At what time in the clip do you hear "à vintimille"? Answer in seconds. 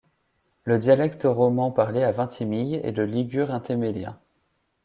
2.01-2.77